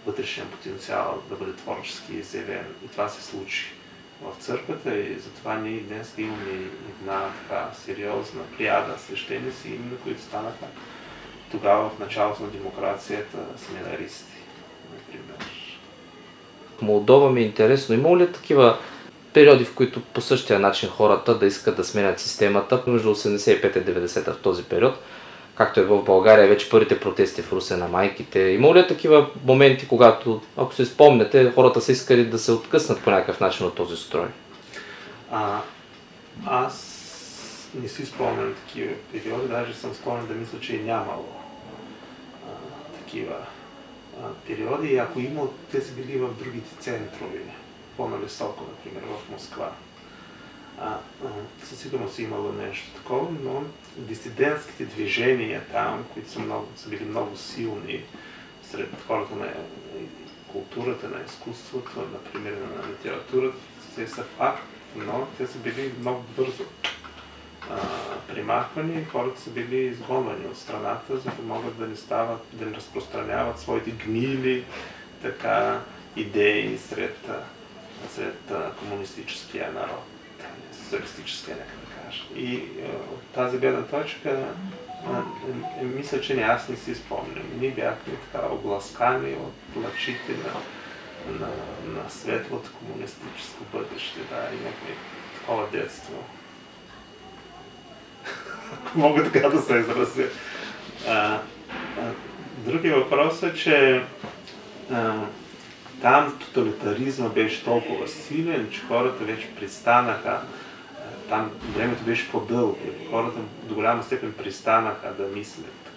вътрешен 0.05 0.47
потенциал 0.51 1.21
да 1.29 1.35
бъде 1.35 1.53
творчески 1.53 2.13
изявен. 2.13 2.65
И 2.85 2.87
това 2.87 3.09
се 3.09 3.23
случи 3.23 3.65
в 4.21 4.43
църквата 4.43 4.97
и 4.99 5.19
затова 5.19 5.55
ние 5.55 5.79
днес 5.79 6.13
имаме 6.17 6.69
една 6.89 7.21
така 7.41 7.69
сериозна 7.85 8.41
прияда 8.57 8.99
свещеници, 8.99 9.67
именно 9.67 9.97
които 10.03 10.21
станаха 10.21 10.65
тогава 11.51 11.89
в 11.89 11.99
началото 11.99 12.43
на 12.43 12.49
демокрацията 12.49 13.37
семинаристи, 13.57 14.33
например. 14.93 15.47
Молдова 16.81 17.31
ми 17.31 17.41
е 17.41 17.45
интересно, 17.45 17.95
има 17.95 18.17
ли 18.17 18.31
такива 18.31 18.79
периоди, 19.33 19.65
в 19.65 19.75
които 19.75 20.01
по 20.01 20.21
същия 20.21 20.59
начин 20.59 20.89
хората 20.89 21.37
да 21.37 21.45
искат 21.45 21.75
да 21.75 21.83
сменят 21.83 22.19
системата 22.19 22.83
между 22.87 23.15
85 23.15 23.77
и 23.77 24.07
90 24.07 24.33
в 24.33 24.41
този 24.41 24.63
период, 24.63 24.99
както 25.55 25.79
е 25.79 25.83
в 25.83 26.03
България, 26.03 26.47
вече 26.47 26.69
първите 26.69 26.99
протести 26.99 27.41
в 27.41 27.53
Русе 27.53 27.77
на 27.77 27.87
майките. 27.87 28.39
Има 28.39 28.75
ли 28.75 28.87
такива 28.87 29.29
моменти, 29.45 29.87
когато, 29.87 30.41
ако 30.57 30.73
се 30.73 30.85
спомняте, 30.85 31.51
хората 31.55 31.81
са 31.81 31.91
искали 31.91 32.25
да 32.25 32.39
се 32.39 32.51
откъснат 32.51 33.03
по 33.03 33.11
някакъв 33.11 33.39
начин 33.39 33.65
от 33.65 33.75
този 33.75 33.97
строй? 33.97 34.27
А, 35.31 35.59
аз 36.45 36.99
не 37.81 37.87
си 37.87 38.05
спомням 38.05 38.53
такива 38.67 38.93
периоди, 39.11 39.47
даже 39.47 39.73
съм 39.73 39.93
склонен 39.93 40.27
да 40.27 40.33
мисля, 40.33 40.59
че 40.59 40.75
е 40.75 40.79
нямало 40.79 41.25
а, 42.45 42.97
такива 42.99 43.35
а, 44.21 44.27
периоди. 44.47 44.97
Ако 44.97 45.19
има, 45.19 45.41
те 45.71 45.81
са 45.81 45.91
били 45.91 46.17
в 46.17 46.29
другите 46.39 46.75
центрове, 46.79 47.39
по-нависоко, 47.97 48.63
например, 48.63 49.03
в 49.03 49.31
Москва. 49.31 49.71
А, 50.79 50.87
а, 50.89 51.27
със 51.63 51.79
сигурност 51.79 52.19
е 52.19 52.23
имало 52.23 52.51
нещо 52.51 52.91
такова, 52.91 53.27
но 53.43 53.63
дисидентските 53.97 54.85
движения 54.85 55.61
там, 55.71 56.05
които 56.13 56.29
са, 56.29 56.39
много, 56.39 56.67
са 56.75 56.89
били 56.89 57.05
много 57.05 57.37
силни 57.37 58.03
сред 58.63 58.89
хората 59.07 59.35
на 59.35 59.53
културата, 60.51 61.09
на 61.09 61.25
изкуството, 61.25 62.07
например 62.13 62.51
на 62.51 62.89
литературата, 62.91 63.57
те 63.95 64.07
са 64.07 64.23
факт, 64.23 64.63
но 64.95 65.27
те 65.37 65.47
са 65.47 65.57
били 65.57 65.93
много 65.99 66.23
бързо 66.37 66.63
примахвани 68.27 69.01
и 69.01 69.05
хората 69.05 69.41
са 69.41 69.49
били 69.49 69.75
изгонвани 69.75 70.45
от 70.45 70.57
страната, 70.57 71.17
за 71.17 71.29
да 71.29 71.43
могат 71.43 71.77
да 71.77 71.87
не 71.87 71.95
стават, 71.95 72.41
да 72.53 72.65
не 72.65 72.75
разпространяват 72.75 73.59
своите 73.59 73.91
гнили 73.91 74.65
така 75.21 75.81
идеи 76.15 76.77
сред, 76.77 77.29
сред 78.15 78.51
комунистическия 78.79 79.71
народ, 79.71 80.03
социалистическия, 80.83 81.55
нека 81.55 81.71
да 81.71 82.05
кажа. 82.05 82.23
И 82.35 82.63
от 83.13 83.21
тази 83.35 83.57
гледна 83.57 83.81
точка 83.81 84.45
е, 85.79 85.83
мисля, 85.83 86.21
че 86.21 86.35
не 86.35 86.41
аз 86.41 86.69
не 86.69 86.75
си 86.75 86.95
спомням. 86.95 87.45
Ние 87.59 87.71
бяхме 87.71 88.13
така 88.31 88.45
обласкани 88.47 89.33
от 89.33 89.83
лъчите 89.83 90.31
на, 90.31 90.53
на, 91.39 91.47
на 91.85 92.09
светлото 92.09 92.69
комунистическо 92.79 93.63
бъдеще. 93.73 94.19
Да, 94.19 94.49
имахме 94.53 94.95
такова 95.39 95.67
детство. 95.71 96.13
Мога 98.95 99.31
така 99.31 99.49
да 99.49 99.61
се 99.61 99.75
изразя. 99.75 100.27
А, 101.07 101.39
другия 102.57 102.95
въпрос 102.95 103.43
е, 103.43 103.53
че 103.53 104.03
а, 104.91 105.25
там 106.03 106.39
тоталитаризма 106.39 107.29
беше 107.29 107.63
толкова 107.63 108.07
силен, 108.07 108.69
че 108.71 108.81
хората 108.81 109.23
вече 109.23 109.55
пристанаха, 109.55 110.41
там 111.29 111.51
времето 111.75 112.03
беше 112.03 112.31
по-дълго, 112.31 112.77
хората 113.09 113.39
до 113.63 113.75
голяма 113.75 114.03
степен 114.03 114.33
пристанаха 114.33 115.13
да 115.17 115.27
мислят 115.27 115.91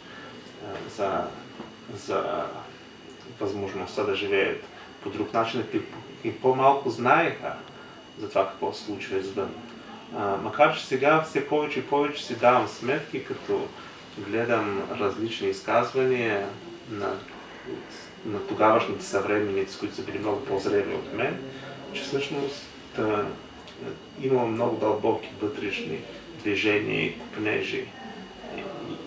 за, 0.96 1.24
за 1.94 2.44
възможността 3.40 4.02
да 4.02 4.14
живеят 4.14 4.64
по 5.02 5.10
друг 5.10 5.32
начин 5.32 5.64
и 6.24 6.32
по-малко 6.32 6.90
знаеха 6.90 7.52
за 8.18 8.28
това 8.28 8.48
какво 8.48 8.72
се 8.72 8.84
случва 8.84 9.18
извън. 9.18 9.54
А, 10.16 10.36
макар 10.36 10.76
че 10.76 10.86
сега 10.86 11.22
все 11.22 11.48
повече 11.48 11.78
и 11.78 11.86
повече 11.86 12.24
си 12.24 12.36
давам 12.36 12.68
сметки, 12.68 13.24
като 13.24 13.68
гледам 14.18 14.82
различни 15.00 15.48
изказвания 15.48 16.48
на, 16.90 17.14
на 18.24 18.46
тогавашните 18.46 19.04
съвременници, 19.04 19.78
които 19.78 19.94
са 19.94 20.02
били 20.02 20.18
много 20.18 20.44
по-зрели 20.44 20.94
от 20.94 21.14
мен, 21.14 21.38
че 21.92 22.02
всъщност 22.02 22.66
да, 22.96 23.26
има 24.22 24.46
много 24.46 24.76
дълбоки 24.76 25.28
вътрешни 25.40 25.98
движения 26.38 27.02
и 27.02 27.18
купнежи. 27.18 27.84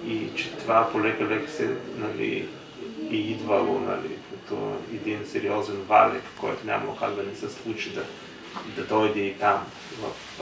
И, 0.06 0.14
и, 0.14 0.36
че 0.36 0.52
това 0.52 0.90
полека-лека 0.92 1.52
се 1.52 1.76
нали, 1.98 2.48
и 3.10 3.32
идвало 3.32 3.80
нали, 3.80 4.10
като 4.32 4.74
един 4.94 5.20
сериозен 5.26 5.82
валик, 5.88 6.24
който 6.40 6.66
нямало 6.68 6.96
как 6.96 7.16
да 7.16 7.24
не 7.24 7.36
се 7.36 7.50
случи 7.50 7.90
да, 7.90 8.04
да 8.76 8.84
дойде 8.84 9.20
и 9.20 9.34
там, 9.34 9.66
в, 10.02 10.40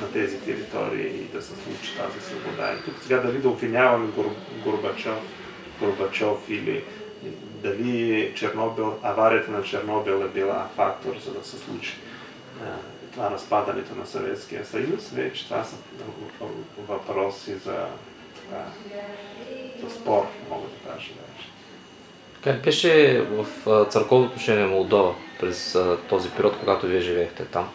на 0.00 0.12
тези 0.12 0.40
територии 0.40 1.06
и 1.06 1.24
да 1.34 1.42
се 1.42 1.52
случи 1.52 1.96
тази 1.96 2.26
свобода. 2.28 2.74
И 2.74 2.84
тук 2.84 2.94
сега 3.02 3.18
дали 3.18 3.38
да 3.38 3.48
обвиняваме 3.48 4.12
Горбачов, 4.64 5.18
Горбачов 5.80 6.38
или 6.48 6.84
дали 7.62 8.32
Чернобил, 8.36 8.98
аварията 9.02 9.50
на 9.50 9.62
Чернобил 9.62 10.24
е 10.24 10.28
била 10.28 10.68
фактор, 10.76 11.14
за 11.24 11.32
да 11.32 11.44
се 11.44 11.56
случи 11.58 11.96
това 13.12 13.30
разпадането 13.30 13.94
на 13.94 14.06
Съветския 14.06 14.64
съюз, 14.64 15.10
вече 15.10 15.44
това 15.44 15.64
са 15.64 15.76
въпроси 16.88 17.54
за, 17.54 17.86
така, 18.34 18.64
за 19.82 19.94
спор, 19.94 20.26
мога 20.50 20.66
да 20.68 20.90
кажа 20.90 21.08
вече. 21.08 21.48
Как 22.44 22.62
беше 22.64 23.20
в 23.20 23.46
църковно 23.90 24.26
отношение 24.26 24.66
Молдова 24.66 25.14
през 25.40 25.78
този 26.08 26.30
период, 26.30 26.56
когато 26.60 26.86
вие 26.86 27.00
живеехте 27.00 27.44
там? 27.44 27.68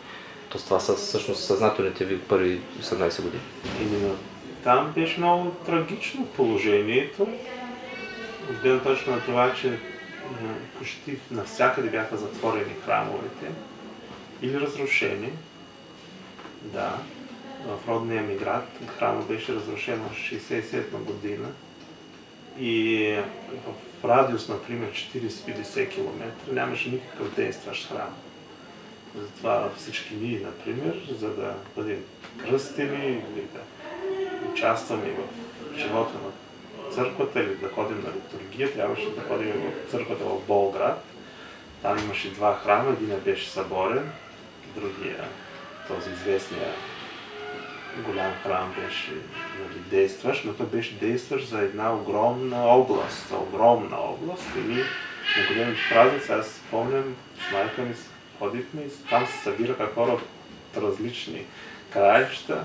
То 0.49 0.57
това 0.57 0.79
са 0.79 0.95
всъщност 0.95 1.43
съзнателните 1.43 2.05
ви 2.05 2.19
първи 2.19 2.61
18 2.81 3.21
години. 3.21 3.43
Именно 3.81 4.15
там 4.63 4.91
беше 4.95 5.19
много 5.19 5.51
трагично 5.65 6.25
положението. 6.25 7.27
От 8.49 8.57
гледна 8.61 8.79
точка 8.79 9.11
на 9.11 9.21
това, 9.21 9.53
че 9.53 9.79
почти 10.77 11.17
навсякъде 11.31 11.89
бяха 11.89 12.17
затворени 12.17 12.73
храмовете 12.85 13.51
или 14.41 14.59
разрушени. 14.59 15.31
Да, 16.63 16.97
в 17.65 17.87
родния 17.87 18.23
ми 18.23 18.35
град 18.35 18.67
храмът 18.97 19.27
беше 19.27 19.53
разрушен 19.53 19.99
в 19.99 20.15
67 20.15 20.89
година 20.89 21.47
и 22.59 23.15
в 24.01 24.05
радиус, 24.05 24.47
например, 24.47 24.91
40-50 24.91 25.89
км 25.89 26.25
нямаше 26.51 26.89
никакъв 26.89 27.35
действащ 27.35 27.89
храм. 27.89 28.13
Затова 29.15 29.69
всички 29.77 30.15
ние, 30.15 30.39
например, 30.39 31.07
за 31.19 31.29
да 31.29 31.55
бъдем 31.75 32.03
кръстени 32.45 33.07
или 33.07 33.47
да 33.53 33.59
участваме 34.51 35.11
в 35.11 35.77
живота 35.77 36.13
на 36.13 36.46
църквата 36.97 37.39
или 37.39 37.55
да 37.55 37.69
ходим 37.69 37.97
на 37.97 38.09
литургия, 38.09 38.73
трябваше 38.73 39.15
да 39.15 39.21
ходим 39.21 39.51
в 39.51 39.91
църквата 39.91 40.23
в 40.23 40.47
Болград. 40.47 41.03
Там 41.81 41.97
имаше 41.97 42.33
два 42.33 42.59
храма, 42.63 42.91
един 42.91 43.19
беше 43.19 43.49
съборен, 43.49 44.11
другия, 44.75 45.23
този 45.87 46.11
известния 46.11 46.73
голям 48.05 48.33
храм 48.43 48.75
беше 48.83 49.11
нали, 49.59 49.79
действащ, 49.89 50.45
но 50.45 50.53
той 50.53 50.65
беше 50.65 50.95
действащ 50.95 51.47
за 51.47 51.59
една 51.59 51.93
огромна 51.93 52.65
област, 52.65 53.27
за 53.29 53.37
огромна 53.37 53.97
област. 53.97 54.43
И 54.55 54.59
на 54.59 55.47
големите 55.47 55.81
празници, 55.89 56.31
аз 56.31 56.47
спомням, 56.47 57.15
с 57.49 57.51
майка 57.53 57.81
ми 57.81 57.95
ходихме 58.39 58.81
и 58.81 59.09
там 59.09 59.27
се 59.27 59.43
събираха 59.43 59.89
хора 59.95 60.11
от 60.11 60.23
различни 60.83 61.45
краища 61.93 62.63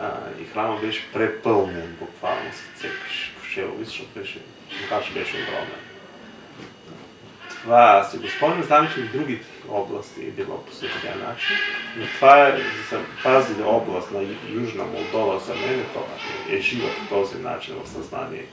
а, 0.00 0.10
и 0.40 0.44
храма 0.44 0.80
беше 0.80 1.12
препълнен, 1.12 1.96
буквално 2.00 2.52
се 2.52 2.80
цепиш 2.80 3.32
шелови, 3.54 3.84
защото 3.84 4.08
беше, 4.14 4.38
беше 5.14 5.36
огромен. 5.36 5.82
Това 7.62 8.04
си 8.04 8.18
го 8.18 8.28
спомням, 8.28 8.62
знам, 8.62 8.88
че 8.94 9.00
и 9.00 9.02
в 9.02 9.12
другите 9.12 9.46
области 9.68 10.20
е 10.20 10.30
било 10.30 10.58
по 10.64 10.72
същия 10.72 11.16
начин, 11.28 11.56
но 11.96 12.06
това 12.06 12.48
е 12.48 12.56
за 12.90 12.98
тази 13.22 13.62
област 13.62 14.10
на 14.10 14.22
Южна 14.48 14.84
Молдова 14.84 15.38
за 15.38 15.54
мен 15.54 15.84
това 15.92 16.06
е 16.50 16.60
жива 16.60 16.88
по 16.98 17.14
този 17.14 17.38
начин 17.38 17.74
в, 17.84 17.88
съзнание, 17.88 18.44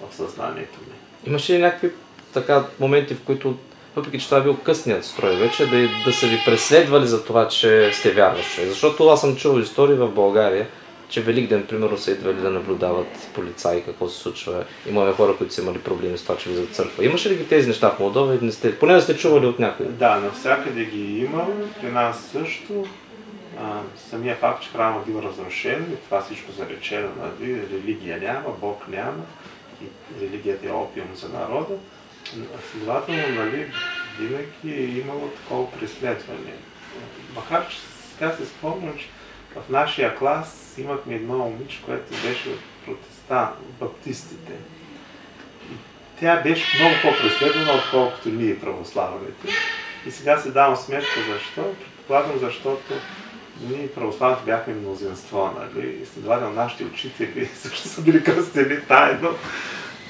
в 0.00 0.14
съзнанието 0.14 0.78
ми. 0.80 0.94
Имаше 1.26 1.52
ли 1.52 1.58
някакви 1.58 1.90
така 2.34 2.64
моменти, 2.80 3.14
в 3.14 3.22
които 3.22 3.58
въпреки 3.96 4.18
че 4.18 4.26
това 4.26 4.38
е 4.38 4.42
бил 4.42 4.56
късният 4.56 5.04
строй 5.04 5.36
вече, 5.36 5.66
да, 5.66 5.88
да 6.04 6.12
са 6.12 6.26
ви 6.26 6.38
преследвали 6.44 7.06
за 7.06 7.24
това, 7.24 7.48
че 7.48 7.90
сте 7.92 8.10
вярващи. 8.10 8.66
Защото 8.66 9.08
аз 9.08 9.20
съм 9.20 9.36
чувал 9.36 9.60
истории 9.60 9.96
в 9.96 10.08
България, 10.08 10.68
че 11.08 11.22
Великден, 11.22 11.66
примерно, 11.66 11.98
са 11.98 12.10
идвали 12.10 12.36
да 12.40 12.50
наблюдават 12.50 13.30
полицаи 13.34 13.84
какво 13.84 14.08
се 14.08 14.18
случва. 14.18 14.64
Имаме 14.88 15.12
хора, 15.12 15.36
които 15.36 15.54
са 15.54 15.62
имали 15.62 15.78
проблеми 15.78 16.18
с 16.18 16.22
това, 16.22 16.36
че 16.36 16.48
влизат 16.48 16.74
църква. 16.74 17.04
Имаше 17.04 17.30
ли 17.30 17.36
ги 17.36 17.48
тези 17.48 17.68
неща 17.68 17.90
в 17.90 17.98
Молдова 17.98 18.38
не 18.42 18.52
сте, 18.52 18.78
поне 18.78 18.94
да 18.94 19.00
сте 19.00 19.16
чували 19.16 19.46
от 19.46 19.58
някой? 19.58 19.86
Да, 19.86 20.16
навсякъде 20.16 20.84
ги 20.84 21.18
има, 21.18 21.46
при 21.80 21.90
нас 21.90 22.30
също. 22.32 22.86
А, 23.60 23.80
самия 24.10 24.36
факт, 24.36 24.62
че 24.62 24.70
храма 24.70 25.02
бил 25.06 25.22
разрушен 25.22 25.86
и 25.92 25.96
това 26.04 26.20
всичко 26.20 26.52
заречено, 26.52 27.08
нали, 27.22 27.62
религия 27.72 28.18
няма, 28.18 28.54
Бог 28.60 28.88
няма 28.88 29.22
и 29.82 29.84
религията 30.24 30.68
е 30.68 30.72
опиум 30.72 31.08
за 31.14 31.28
народа. 31.28 31.74
Следователно, 32.72 33.22
нали, 33.36 33.66
винаги 34.20 34.82
е 34.82 34.98
имало 34.98 35.28
такова 35.28 35.70
преследване. 35.70 36.52
Макар, 37.34 37.68
че 37.68 37.76
сега 38.14 38.32
се 38.32 38.46
спомням, 38.46 38.98
че 38.98 39.06
в 39.56 39.68
нашия 39.68 40.16
клас 40.16 40.74
имахме 40.78 41.14
едно 41.14 41.38
момиче, 41.38 41.82
което 41.86 42.10
беше 42.10 42.48
от 42.48 42.60
протестант, 42.84 43.50
от 43.60 43.72
баптистите. 43.72 44.52
И 45.72 45.74
тя 46.20 46.42
беше 46.42 46.78
много 46.78 46.94
по-преследвана, 47.02 47.78
отколкото 47.78 48.28
ние 48.28 48.60
православните. 48.60 49.48
И 50.06 50.10
сега 50.10 50.38
се 50.38 50.50
давам 50.50 50.76
сметка 50.76 51.20
защо. 51.32 51.74
Предполагам, 51.84 52.38
защото 52.40 52.94
ние 53.70 53.92
православните 53.92 54.44
бяхме 54.44 54.74
мнозинство, 54.74 55.50
нали? 55.60 55.98
И 56.02 56.06
следователно 56.06 56.54
нашите 56.54 56.84
учители 56.84 57.46
също 57.54 57.88
са 57.88 58.02
били 58.02 58.24
кръстени 58.24 58.80
тайно. 58.88 59.34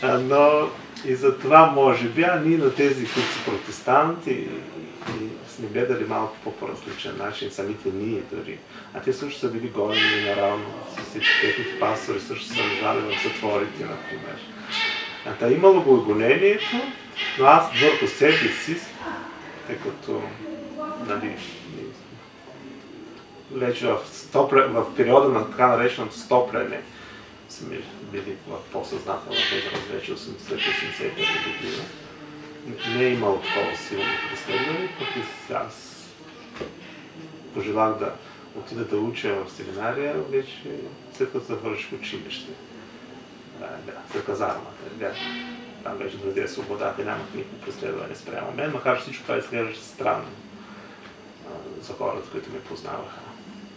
Но 0.02 0.68
и 1.04 1.14
за 1.14 1.38
това 1.38 1.66
може 1.66 2.09
би, 2.09 2.23
а 2.23 2.42
ние 2.45 2.59
на 2.59 2.75
тези, 2.75 2.95
които 2.95 3.33
са 3.33 3.45
протестанти, 3.45 4.30
и, 4.30 4.49
и 5.11 5.28
сме 5.59 5.69
гледали 5.69 6.05
малко 6.05 6.53
по 6.53 6.69
различен 6.69 7.17
начин, 7.19 7.50
самите 7.50 7.88
ние 7.88 8.23
дори. 8.33 8.59
А 8.95 9.00
те 9.00 9.12
също 9.12 9.41
са 9.41 9.49
били 9.49 9.69
гонени 9.69 10.25
наравно 10.27 10.67
с 10.97 11.11
всички 11.11 11.41
техните 11.41 11.81
пастори, 11.81 12.21
също 12.21 12.47
са 12.47 12.62
лежали 12.62 13.00
в 13.00 13.23
затворите, 13.23 13.85
например. 13.85 14.37
А 15.27 15.33
та 15.33 15.49
имало 15.49 15.83
го 15.83 16.05
гонението, 16.05 16.77
но 17.38 17.45
аз 17.45 17.71
върху 17.81 18.07
себе 18.07 18.49
си, 18.65 18.77
тъй 19.67 19.77
като 19.77 20.23
нали, 21.07 21.37
вече 23.53 23.87
в, 23.87 23.99
стопре, 24.12 24.67
в 24.67 24.95
периода 24.97 25.29
на 25.29 25.50
така 25.50 25.67
нареченото 25.67 26.19
стоплене, 26.19 26.81
сме 27.49 27.81
били 28.12 28.37
в 28.49 28.73
по-съзнателна 28.73 29.38
възраст 29.53 29.87
вече 29.93 30.15
80-85 30.15 31.11
година. 31.45 31.83
Не 32.67 33.05
е 33.05 33.12
имало 33.12 33.41
такова 33.41 33.77
силно 33.77 34.05
преследване, 34.31 34.89
пък 34.99 35.09
и 35.17 35.52
аз 35.52 36.04
пожелах 37.54 37.99
да 37.99 38.13
отида 38.56 38.85
да 38.85 38.97
уча 38.97 39.35
в 39.35 39.52
семинария, 39.52 40.15
вече 40.30 40.63
след 41.13 41.32
като 41.32 41.45
завърших 41.45 41.93
училище. 41.93 42.50
Да, 43.61 43.67
да, 43.87 43.93
за 44.15 44.25
казармата. 44.25 44.85
Да. 44.95 45.13
Там 45.85 45.97
вече 45.97 46.17
даде 46.17 46.49
свободата, 46.49 47.04
нямах 47.04 47.35
никакво 47.35 47.59
преследване 47.59 48.15
спрямо 48.15 48.52
мен, 48.56 48.71
макар 48.73 48.97
че 48.97 49.02
всичко 49.02 49.23
това 49.23 49.39
изглеждаше 49.39 49.80
странно 49.80 50.26
за 51.82 51.93
хората, 51.93 52.30
които 52.30 52.50
ме 52.52 52.61
познаваха. 52.61 53.19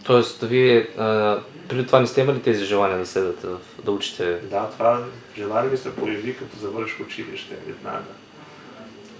Тоест, 0.04 0.42
вие 0.42 0.88
а, 0.98 1.40
преди 1.68 1.86
това 1.86 2.00
не 2.00 2.06
сте 2.06 2.20
имали 2.20 2.42
тези 2.42 2.64
желания 2.64 2.98
да 2.98 3.06
седате, 3.06 3.46
да 3.84 3.90
учите? 3.90 4.38
Да, 4.38 4.70
това 4.70 5.04
желание 5.36 5.70
ми 5.70 5.76
се 5.76 5.96
появи 5.96 6.36
като 6.36 6.58
завърших 6.58 7.00
училище 7.00 7.56
веднага. 7.66 8.04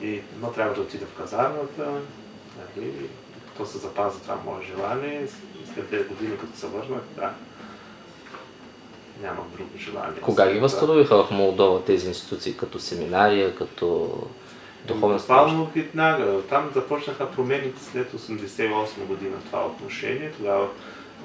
И, 0.02 0.22
но 0.40 0.52
трябва 0.52 0.74
да 0.74 0.80
отида 0.80 1.06
в 1.06 1.18
казармата, 1.18 1.90
нали, 2.76 2.92
то 3.56 3.66
се 3.66 3.78
запази 3.78 4.20
това 4.20 4.36
мое 4.44 4.64
желание. 4.66 5.26
След 5.74 5.86
две 5.86 6.02
години, 6.02 6.38
като 6.38 6.58
се 6.58 6.66
върнах, 6.66 7.02
да, 7.16 7.34
нямам 9.22 9.44
друго 9.56 9.70
желание. 9.78 10.20
Кога 10.20 10.52
ги 10.52 10.58
възстановиха 10.58 11.24
в 11.24 11.30
Молдова 11.30 11.84
тези 11.84 12.08
институции, 12.08 12.56
като 12.56 12.78
семинария, 12.78 13.54
като 13.54 14.18
духовна 14.86 15.16
Буквално 15.16 15.70
веднага. 15.74 16.42
Там 16.48 16.70
започнаха 16.74 17.30
промените 17.30 17.84
след 17.84 18.12
88 18.12 19.06
година 19.06 19.36
това 19.46 19.66
отношение. 19.66 20.32
Тогава 20.32 20.68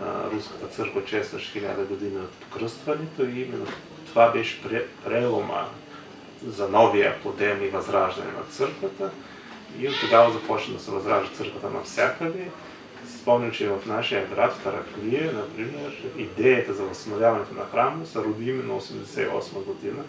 а, 0.02 0.32
Руската 0.32 0.68
църква 0.68 1.06
честваше 1.06 1.60
1000 1.60 1.86
години 1.86 2.18
от 2.18 2.32
покръстването 2.32 3.24
и 3.24 3.42
именно 3.42 3.66
това 4.06 4.32
беше 4.32 4.62
прелома 5.06 5.66
за 6.46 6.70
новия 6.70 7.20
подем 7.24 7.64
и 7.64 7.68
възраждане 7.68 8.32
на 8.32 8.44
църквата. 8.52 9.12
И 9.80 9.88
от 9.88 9.96
тогава 10.02 10.32
започна 10.32 10.74
да 10.74 10.80
се 10.80 10.92
възражда 10.92 11.36
църквата 11.36 11.70
навсякъде. 11.70 12.48
Спомням, 13.22 13.52
че 13.52 13.70
в 13.70 13.86
нашия 13.86 14.28
град, 14.28 14.54
в 14.54 14.64
Тараклия, 14.64 15.34
например, 15.34 16.04
идеята 16.18 16.74
за 16.74 16.84
възстановяването 16.84 17.54
на 17.54 17.66
храма 17.66 18.06
се 18.06 18.20
роди 18.20 18.50
именно 18.50 18.82
88 18.82 19.64
година 19.64 20.04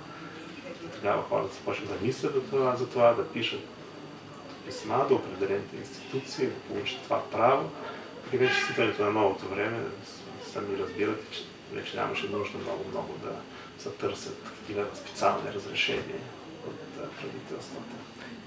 тогава 0.99 1.23
хората 1.29 1.55
започват 1.55 1.89
да 1.89 2.07
мислят 2.07 2.35
за 2.35 2.41
това, 2.41 2.77
за 2.77 2.89
това, 2.89 3.13
да 3.13 3.29
пишат 3.29 3.61
писма 4.67 5.07
до 5.09 5.15
определените 5.15 5.77
институции, 5.77 6.47
да 6.47 6.55
получат 6.55 7.03
това 7.03 7.23
право. 7.33 7.71
И 8.33 8.37
вече 8.37 8.55
с 8.55 8.99
на 8.99 9.11
новото 9.11 9.49
време 9.49 9.79
сами 10.53 10.79
разбирате, 10.79 11.25
че 11.31 11.43
вече 11.73 11.97
нямаше 11.97 12.29
нужда 12.29 12.59
много-много 12.59 13.15
да 13.23 13.33
се 13.79 13.89
търсят 13.89 14.43
такива 14.43 14.85
специални 14.95 15.53
разрешения 15.55 16.21
от 16.67 16.77
правителствата. 17.21 17.95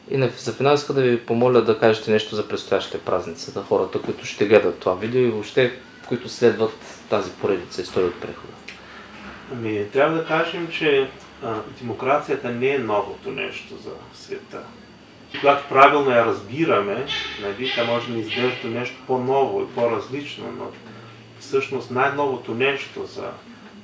И 0.09 0.29
за 0.37 0.53
финал 0.53 0.73
иска 0.73 0.93
да 0.93 1.01
ви 1.01 1.25
помоля 1.25 1.61
да 1.61 1.79
кажете 1.79 2.11
нещо 2.11 2.35
за 2.35 2.47
предстоящите 2.47 2.99
празници, 2.99 3.51
за 3.51 3.63
хората, 3.63 4.01
които 4.01 4.25
ще 4.25 4.47
гледат 4.47 4.79
това 4.79 4.95
видео 4.95 5.21
и 5.21 5.29
въобще, 5.29 5.79
които 6.07 6.29
следват 6.29 6.73
тази 7.09 7.31
поредица 7.31 7.81
история 7.81 8.07
от 8.07 8.21
прехода. 8.21 8.53
Ами, 9.51 9.85
трябва 9.93 10.17
да 10.17 10.25
кажем, 10.25 10.67
че 10.71 11.09
демокрацията 11.81 12.49
не 12.49 12.69
е 12.69 12.79
новото 12.79 13.31
нещо 13.31 13.77
за 13.77 13.91
света. 14.13 14.63
Когато 15.39 15.69
правилно 15.69 16.11
я 16.11 16.25
разбираме, 16.25 17.05
нали, 17.41 17.71
тя 17.75 17.85
може 17.85 18.07
да 18.07 18.13
ни 18.13 18.21
изглежда 18.21 18.67
нещо 18.67 18.95
по-ново 19.07 19.61
и 19.61 19.75
по-различно, 19.75 20.45
но 20.57 20.71
всъщност 21.39 21.91
най-новото 21.91 22.53
нещо 22.53 23.05
за 23.05 23.29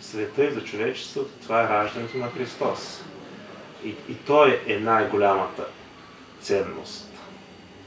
света 0.02 0.46
и 0.46 0.54
за 0.54 0.64
човечеството, 0.64 1.30
това 1.42 1.64
е 1.64 1.70
раждането 1.70 2.18
на 2.18 2.30
Христос. 2.30 3.04
И, 3.84 3.90
и 3.90 4.16
Той 4.26 4.62
е 4.68 4.78
най-голямата 4.78 5.66
ценност 6.42 7.12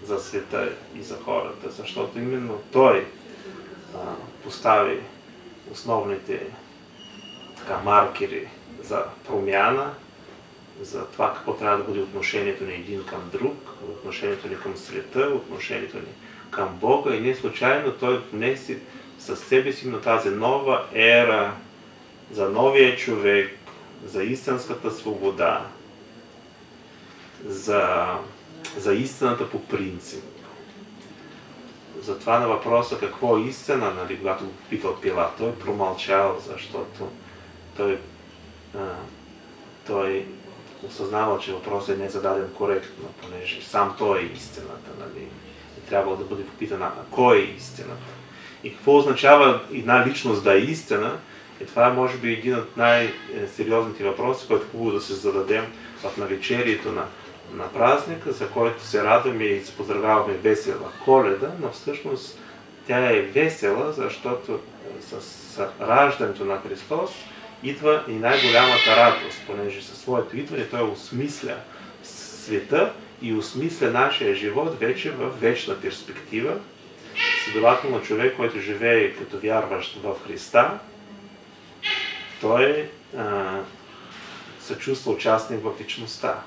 за 0.02 0.18
света 0.18 0.72
и 0.96 1.02
за 1.02 1.16
хората, 1.24 1.70
защото 1.70 2.18
именно 2.18 2.60
Той 2.72 3.06
а, 3.94 3.98
постави 4.44 5.00
основните 5.72 6.46
така, 7.56 7.78
маркери 7.84 8.48
за 8.82 9.04
промяна, 9.26 9.94
за 10.80 11.06
това 11.06 11.34
какво 11.34 11.54
трябва 11.54 11.78
да 11.78 11.84
бъде 11.84 12.00
отношението 12.00 12.64
ни 12.64 12.72
един 12.72 13.04
към 13.04 13.30
друг, 13.32 13.70
отношението 13.82 14.48
ни 14.48 14.60
към 14.60 14.76
света, 14.76 15.20
отношението 15.20 15.96
ни 15.96 16.12
към 16.50 16.68
Бога 16.68 17.14
и 17.14 17.20
не 17.20 17.34
случайно 17.34 17.92
Той 17.92 18.22
внесе 18.32 18.78
със 19.18 19.40
себе 19.40 19.72
си 19.72 19.88
на 19.88 20.00
тази 20.00 20.30
нова 20.30 20.86
ера 20.94 21.54
за 22.32 22.48
новия 22.48 22.96
човек, 22.96 23.58
за 24.06 24.22
истинската 24.22 24.90
свобода, 24.90 25.66
за, 27.46 28.06
за 28.76 28.94
истината 28.94 29.50
по 29.50 29.64
принцип. 29.64 30.24
Затова 32.00 32.38
на 32.38 32.48
въпроса 32.48 32.98
какво 32.98 33.36
е 33.36 33.40
истина, 33.40 33.94
нали, 33.94 34.18
когато 34.18 34.44
го 34.44 34.52
питал 34.70 34.96
Пилат, 35.00 35.36
той 35.38 35.54
промълчал, 35.54 36.38
защото 36.46 37.08
той 37.76 37.98
той 39.86 40.26
осъзнава, 40.86 41.38
че 41.38 41.52
въпросът 41.52 41.98
не 41.98 42.04
е 42.04 42.10
зададен 42.10 42.48
коректно, 42.54 43.04
понеже 43.22 43.62
сам 43.62 43.94
той 43.98 44.20
е 44.20 44.32
истината, 44.34 44.90
нали? 44.98 45.26
И 45.78 45.88
трябва 45.88 46.16
да 46.16 46.24
бъде 46.24 46.46
попитан, 46.46 46.82
а 46.82 46.92
кой 47.10 47.38
е 47.38 47.54
истината? 47.56 48.12
И 48.64 48.74
какво 48.74 48.96
означава 48.96 49.60
една 49.72 50.06
личност 50.06 50.44
да 50.44 50.54
е 50.54 50.58
истина? 50.58 51.18
И 51.60 51.66
това 51.66 51.86
е 51.86 51.92
може 51.92 52.16
би 52.16 52.32
един 52.32 52.54
от 52.54 52.76
най-сериозните 52.76 54.04
въпроси, 54.04 54.46
който 54.48 54.64
е 54.64 54.70
хубаво 54.70 54.90
да 54.90 55.00
се 55.00 55.14
зададем 55.14 55.64
в 56.02 56.16
навечерието 56.16 56.92
на, 56.92 57.04
на 57.54 57.72
празника, 57.72 58.32
за 58.32 58.48
който 58.48 58.84
се 58.84 59.04
радваме 59.04 59.44
и 59.44 59.64
се 59.64 59.76
поздравяваме 59.76 60.34
весела 60.34 60.92
коледа, 61.04 61.50
но 61.60 61.70
всъщност 61.70 62.38
тя 62.86 63.10
е 63.10 63.20
весела, 63.20 63.92
защото 63.92 64.52
е, 64.52 65.20
с 65.20 65.58
раждането 65.80 66.44
на 66.44 66.60
Христос 66.68 67.10
идва 67.62 68.04
и 68.08 68.12
най-голямата 68.12 68.96
радост, 68.96 69.38
понеже 69.46 69.82
със 69.82 69.98
своето 69.98 70.36
идване 70.36 70.68
той 70.68 70.82
осмисля 70.82 71.56
света 72.02 72.92
и 73.22 73.34
осмисля 73.34 73.90
нашия 73.90 74.34
живот 74.34 74.80
вече 74.80 75.10
в 75.10 75.40
вечна 75.40 75.80
перспектива. 75.80 76.52
Следователно 77.44 78.02
човек, 78.02 78.36
който 78.36 78.60
живее 78.60 79.12
като 79.12 79.38
вярващ 79.38 80.02
в 80.02 80.14
Христа, 80.26 80.78
той 82.40 82.90
а, 83.18 83.58
се 84.60 84.78
чувства 84.78 85.12
участник 85.12 85.60
в 85.64 85.72
личността. 85.80 86.42